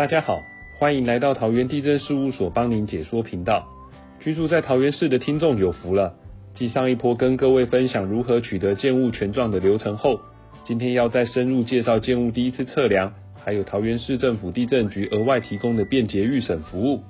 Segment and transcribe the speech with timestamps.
[0.00, 0.42] 大家好，
[0.78, 3.68] 欢迎来到桃园地震事务所帮您解说频道。
[4.18, 6.14] 居住在桃园市的听众有福了，
[6.54, 10.18] 继上一波跟各位分享如何取得建物权状的流程后，
[10.64, 13.12] 今天要再深入介绍建物第一次测量，
[13.44, 17.02] 还有桃园市政府地震局额外提供的便捷预审服务。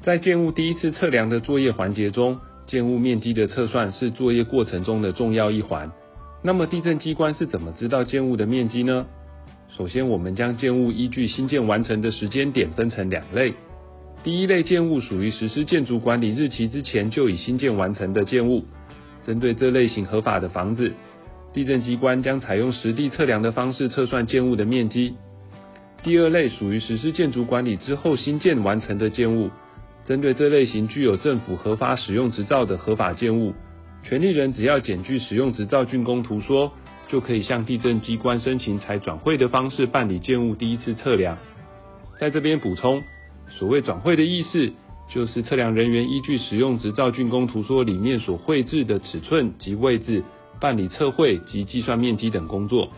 [0.00, 5.92] 在建物第一次测量的作业环节中，建物面积的测算是作业过程中的重要一环。
[6.42, 9.04] 那么地震机关是怎么知道建物的面积呢？
[9.78, 13.54] 首先，我们将建物依据新建完成的时间点分成两类。
[14.22, 18.64] 第一类建物属于实施建筑管理日期之前就已新建完成的建物，
[19.24, 20.92] 针对这类型合法的房子，
[21.54, 25.14] 地震机关将采用实地测量的方式测算建物的面积。
[26.02, 29.48] 第二类属于实施建筑管理之后新建完成的建物，
[30.04, 33.54] 针对这类型具有政府合法使用执照的合法建物，
[34.02, 36.70] 权利人只要检具使用执照竣工图说。
[37.12, 41.36] 就可以向地震机关申请采转会的方式办理建物第一次测量。
[42.18, 43.02] 在这边补充，
[43.50, 44.72] 所谓转会的意思，
[45.10, 50.24] 就是测量人员依据使用执照竣工图说里面所绘制的尺寸及位置，
[50.58, 52.88] 办理测绘及计算面积等工作。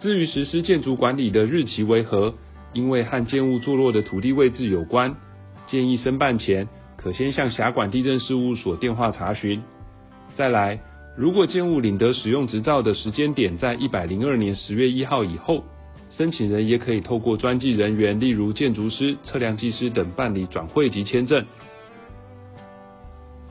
[0.00, 2.34] 至于实施建筑管理的日期为何，
[2.72, 5.14] 因为和建物坐落的土地位置有关，
[5.68, 9.62] 建议申办前可先向辖管地震事务所电话查询。
[10.34, 10.80] 再来。
[11.16, 15.64] 如果建物领得使用执照的时间点在一百零二年十月一号以后，
[16.16, 21.44] 申请人也可以透过专技人员，例如建筑师、测量技师等办理转会及签证。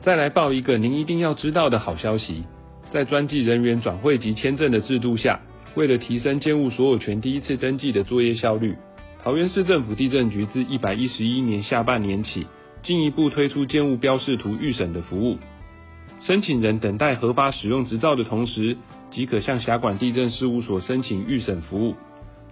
[0.02, 2.44] 再来报一个您一定要知道的好消息，
[2.92, 5.40] 在专技人员转会及签证的制度下，
[5.74, 8.74] 为了提升建物所有权第一次登记的作业效率，
[9.22, 12.46] 桃园市政府地震局自一百一十一年下半年起，
[12.82, 15.38] 进一步推出建物标示图预审的服务。
[16.26, 18.78] 申请人等待合法使用执照的同时，
[19.10, 21.94] 即可向辖管地震事务所申请预审服务。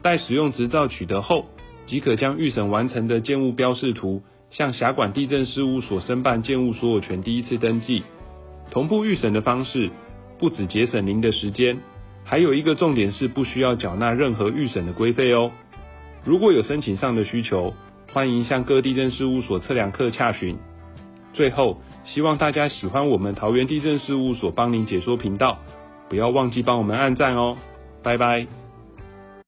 [0.02, 1.46] 待使用执照取得后，
[1.86, 8.02] 即可将预审完成的建物标示图向辖管地震事务所申办建物所有权第一次登记。
[8.70, 9.88] 同步预审的方式，
[10.38, 11.78] 不止节省您的时间，
[12.24, 15.50] 还有一个重点是不需要缴纳任何预审的规费哦。
[16.26, 17.72] 如果有申请上的需求，
[18.12, 20.58] 欢迎向各地震事务所测量课洽询。
[21.32, 21.80] 最后。
[22.04, 25.58] 希望大家喜欢我们桃园地震事务所帮您解说频道，
[26.08, 27.56] 不要忘记帮我们按赞哦，
[28.02, 28.61] 拜拜。